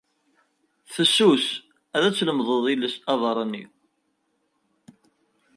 Fessus 0.93 1.45
ad 1.95 2.03
tlemdeḍ 2.17 2.63
iles 2.73 2.95
abeṛṛani. 3.13 3.63